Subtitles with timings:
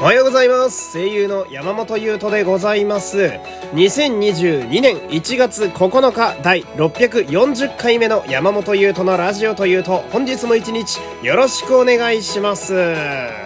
[0.00, 0.94] おはようございます。
[0.94, 3.18] 声優の山本優斗でございます。
[3.74, 13.39] 2022年1月9日第640回目の山本優斗のラジオというと本日も一日よろしくお願いします。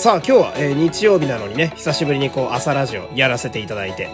[0.00, 4.08] さあ今日は、えー、日曜日なのにね、久しぶりにこう朝ラジオやらせていただいて。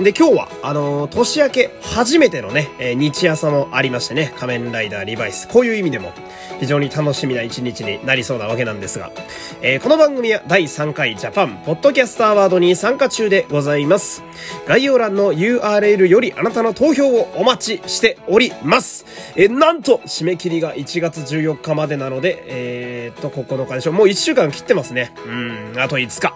[0.00, 5.46] で、今日は、あのー、年明け初めてのね、えー、日朝もありましてね、仮面ライダーリバイス。
[5.46, 6.14] こういう意味でも、
[6.60, 9.12] 非常に楽しみな一日になりそうなわけなんですが、
[9.60, 14.22] えー、この番組は第3回ジャパンポッドキャストアワードに参加中でございます。
[14.66, 19.04] 概要欄の URL よりあなたの投票をお待ちしております。
[19.36, 23.92] えー、なんと、締め切りが1月14日までなので、えー、っと、9日でしょう。
[23.92, 25.12] もう1週間切ってますね。
[25.26, 26.34] うん、あと5日。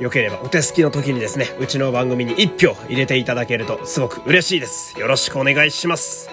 [0.00, 4.98] よければお手すきの時にですね、うちの番組に1票入れていただけるとすごく嬉しいです。
[4.98, 6.30] よろしくお願いします。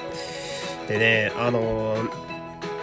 [0.88, 2.28] でね、あのー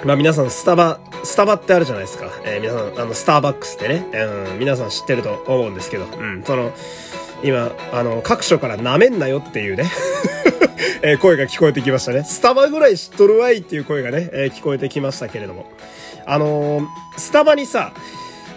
[0.04, 2.30] まあ皆さんスタバ、スタバってあるじゃないですか。
[2.44, 6.72] えー、皆さん、あの、スターバックスってね、うん、皆さん知ってると思うんですけど、うん、その、
[7.42, 9.90] 今、あの、各所から舐めんなよっていうね
[11.02, 12.22] え、声が聞こえてきましたね。
[12.24, 15.66] スタバぐらい知っとるわいっていう声がね、えー、聞こえてきましたけれども。
[16.26, 17.92] あのー、スタバにさ、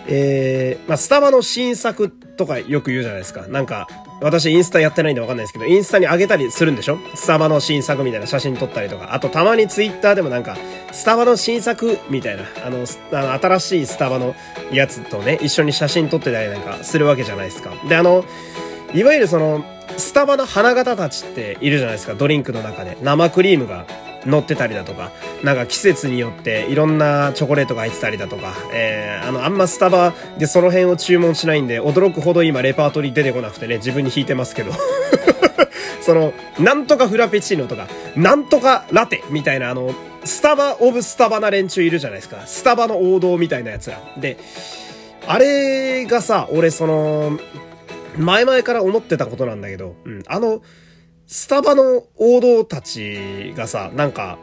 [0.10, 3.48] えー、まあ、スタバの新作とかよく言うじゃないですか。
[3.48, 3.88] なんか、
[4.22, 6.98] 私インスタやってないんでわかんないですけど、インスタに上げたりするんでしょ？
[7.14, 9.14] スタバの新作みたいな写真撮ったりとか。
[9.14, 10.58] あとたまにツイッターでもなんか、
[10.92, 14.34] スタバの新作みたいな、あの、あの新しいスタバの
[14.72, 17.72] やつとね、一緒に写真撮ってたりなんかするわけじゃないですか。
[17.88, 18.24] で、あの、
[18.94, 19.64] いわゆるその、
[19.98, 22.98] スタバの花形たちっているじゃないですか、ドリンクの中で。
[23.02, 23.86] 生クリームが
[24.28, 25.12] 乗ってたりだとか、
[25.44, 34.72] なんか季節によっていろんなチョコレートが入ってたりだとか、えー、あの、あんまスタバでその辺を注文しないんで、驚くほど今レパートリー出てこなくてね、自分に引いてますけど。
[36.02, 42.44] その、なんとかフラペチーノとか、なんとかラテみたいなあの、スタバオブスタバな連中いるじゃないですか。
[42.46, 44.00] スタバの王道みたいなやつら。
[44.18, 44.38] で、
[45.28, 47.40] あれがさ、俺その、
[48.18, 50.62] 前々から思ってたことなんだけど、うん、あの、
[51.28, 54.38] スタバの王道たちがさ、なんか、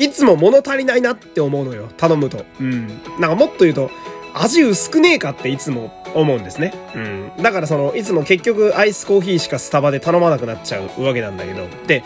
[0.00, 1.88] いつも物足りないなって思うのよ。
[1.96, 2.44] 頼むと。
[2.60, 2.88] うん。
[3.20, 3.88] なんかもっと言うと、
[4.34, 6.72] 味薄くねえかっていつも思うんですね。
[6.94, 7.42] うん。
[7.42, 11.68] だからその、いつも結局アイスコーヒーしかスタバで頼まなくなっちゃうわけなんだけど。
[11.86, 12.02] で、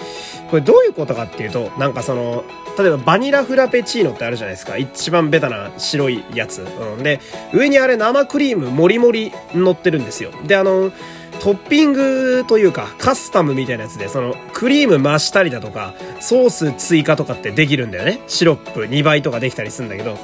[0.51, 2.45] これどういうことかっていうと、なんかその、
[2.79, 4.77] 例えばバニラフラペチーノってあるじゃないですか。
[4.77, 6.63] 一番ベタな白いやつ。
[6.63, 7.03] うん。
[7.03, 7.21] で、
[7.55, 10.33] 上にあれ生クリームもりもり乗ってるんですよ。
[10.47, 10.93] で、あの、
[11.43, 18.21] トッピングというか、カスタムみたいなやつで、その、クリーム増したりだとか、ソース追加とかってできるんだよね。
[18.29, 20.17] シロップ2倍とかできたりするんだけど、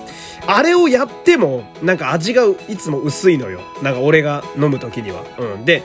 [0.46, 3.62] あれをやっても、なんか味がいつも薄いのよ。
[3.82, 5.24] なんか俺が飲む時には。
[5.40, 5.64] うん。
[5.64, 5.82] で、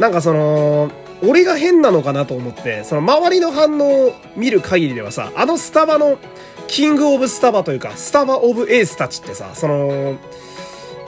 [0.00, 0.90] なんかその、
[1.22, 6.18] 俺が変なのかなと思って、その周りの反応を見る限りではさ、あのスタバの、
[6.66, 10.16] キングオブスタバというか、スタバオブエースたちってさ、その、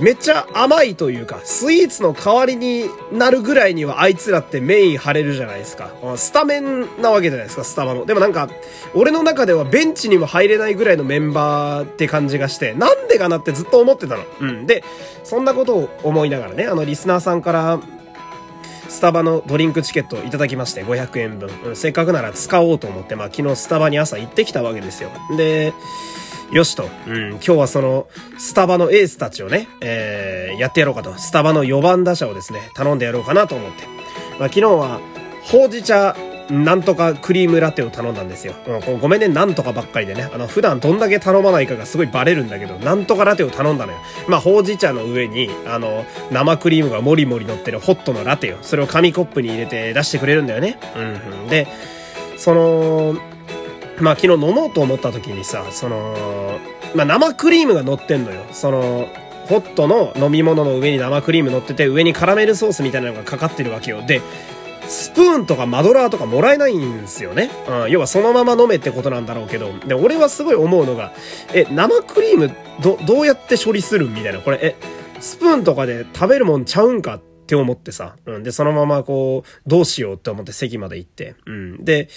[0.01, 5.91] めっちゃ甘いというか、スイーツの代わりになるぐらいにはあいつらってメイン張れるじゃないですか。
[6.17, 8.07] スタメンなわけじゃないですか、スタバの。
[8.07, 8.49] でもなんか、
[8.95, 14.25] 俺の中ではベンチにも入れないぐらいのメンバーって感じがして、なんでかなってずっと思ってたの。
[14.41, 14.67] うん。
[14.67, 14.85] で、
[15.25, 17.81] そんなことを思いながらね、あの、リスナーさんから、
[18.89, 21.51] スタバのドリンクチケットをいただきまして、500円分。
[21.67, 25.11] うん、せっかくなら使おうと思って、まあ昨日スタバに朝行ってきたわけですよ。
[25.37, 25.75] で、
[26.51, 33.85] よしと、うん、今日はその、スタバのエースたちをね、えー、やってやろうかと、スタバの4番打者をですね、頼んでやろうかなと思って。
[34.39, 35.01] まあ、昨日は、
[35.45, 36.17] ほうじ茶、
[36.51, 38.55] なんとかクリームラテを頼んだんですよ。
[38.67, 40.31] うん、ごめんね、なんとかばっかりでね。
[40.33, 43.99] あの、普段どんだけ頼まないかがすごいバレるんだけど、なんとかラテを頼んだのよ。
[44.29, 48.57] まあ、ほうじ茶の上に、あの、生クリームがもりもり乗ってるホットのラテよ。
[48.63, 50.79] それを紙コップに入れて出してくれるんだよね。
[50.97, 51.49] うん、うん。
[51.49, 51.67] で、
[52.39, 53.17] その、
[54.01, 56.61] まあ昨日飲もうと思った時にさ、その、
[56.95, 58.45] まあ生クリームが乗ってんのよ。
[58.53, 59.09] その、
[59.47, 64.05] ホットの飲み物の上に生クリーム乗ってて、上にカラメルソースみたいなのがかかってるわけよ。
[64.07, 64.21] で、
[64.87, 67.51] スプーンとかマドラーとかもらえないんですよね。
[67.69, 69.73] うん、要はそのまま飲めってことなんだろうけど。
[69.87, 71.13] で、俺はすごい思うのが、
[71.53, 72.51] え、生クリーム
[72.83, 74.41] ど、どうやって処理するみたいな。
[74.41, 74.77] これ、え、
[75.21, 77.17] スプーンとかで食べるもんちゃうんか？
[77.17, 78.17] って思ってさ。
[78.27, 81.35] うん、で、そのままこう、どうしようって思って席まで行って。
[81.47, 81.85] うん。
[81.85, 82.09] で、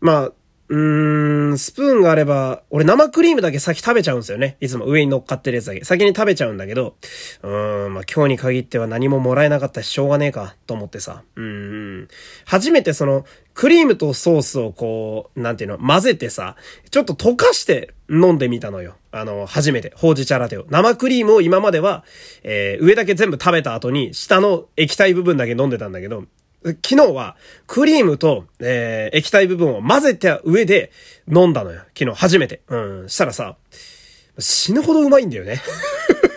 [0.00, 0.32] まあ、
[0.68, 4.56] うーん、スプーンがあれば、俺生クリームだけ先食べちゃうんですよね。
[4.60, 5.84] いつも上に乗っかってるやつだけ。
[5.84, 6.96] 先に食べちゃうんだけど、
[7.42, 11.22] うーん、まあ、今日に限っては何ももらえなかったししょうがねえか、と思ってさ。
[11.36, 12.08] うーん。
[12.44, 13.24] 初めてその、
[13.54, 16.56] クリームとソースをこう、なんていうの、混ぜてさ、
[16.90, 18.96] ちょっと溶かして飲んでみたのよ。
[19.12, 19.92] あの、初めて。
[19.96, 20.66] ほうじ茶ラテを。
[20.68, 22.04] 生クリームを今までは、
[22.42, 26.24] えー、上だけ全部食べた後に、下の液体部分だけ飲んでたんだけど、
[26.66, 27.36] 昨日は、
[27.66, 30.90] クリームと、えー、液体部分を混ぜた上で
[31.32, 31.82] 飲んだのよ。
[31.96, 32.62] 昨日初めて。
[32.68, 33.08] うん。
[33.08, 33.56] したらさ、
[34.38, 35.62] 死ぬほどうまいんだよね。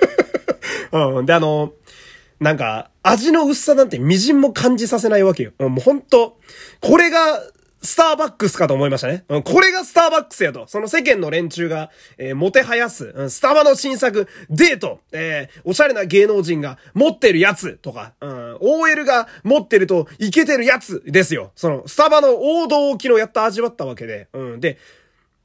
[0.91, 1.25] うん。
[1.25, 1.73] で、あの、
[2.39, 5.51] なんか、味の薄さなんて微塵も感じさせないわけよ。
[5.59, 6.37] もうほんと、
[6.79, 7.41] これが、
[7.81, 9.23] スターバックスかと思いましたね。
[9.27, 10.67] これがスターバックスやと。
[10.67, 21.51] その世間の連中が、えー、もてはやす、スタバの新作、デート、えー、おしゃれな芸能人が持ってるやつとか、うん、OL が持ってるといけてるやつですよ。
[21.55, 24.27] その、スタバの王道沖のやった味わったわけで。
[24.33, 24.77] うん、で、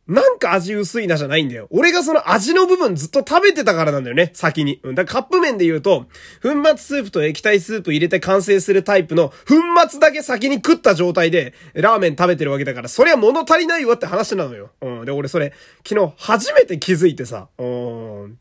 [0.06, 1.67] なんか味薄いなじゃないんだよ。
[1.71, 4.81] 俺がその味の部分ずっと食べてたからなんだよね、先に。
[4.83, 4.95] うん。
[4.95, 6.06] だからカップ麺で言うと、
[6.43, 9.55] 粉末スープと液体スープ入れて完成するタイプの粉
[9.89, 14.73] 末だけ先に食った状態で、ラーメン食べてるわけだから、そりゃ物足りないわって話なのよ。
[14.83, 15.05] うん。
[15.06, 15.55] で、俺それ、
[15.89, 18.39] 昨日初めて気づいてさ、うん。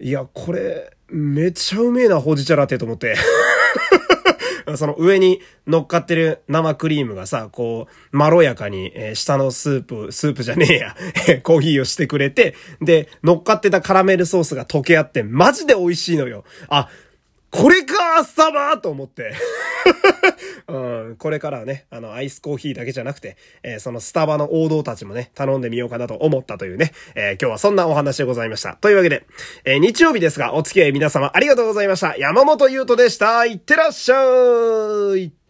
[0.00, 3.14] いや、これ、めっちゃうめえな、ほうじ茶ラテと思って。
[4.76, 10.96] その上に乗っかってる生クリームがさ、こう、まろやかに、えー、下のスープ、スープじゃねえや、
[11.42, 16.44] コーヒーをしてくれて、で、乗っかってたカラメルソースが溶け合って、マジで美味しいのよ。
[16.68, 16.88] あ、
[17.50, 19.32] これかスタバと思って。
[20.68, 20.78] う
[21.12, 28.76] ん、これからはね、あの、アイスコーヒーだけじゃなくて、えー、そのスタバの王道たちもね、頼んでみようかなと思ったというね、えー、今日はそんなお話でございました。
[28.80, 29.24] というわけで、
[29.64, 32.16] えー、日曜日ですが、お付き合い皆様ありがとうございました。
[32.16, 33.44] 山本優斗でした。
[33.44, 35.43] いってらっしゃい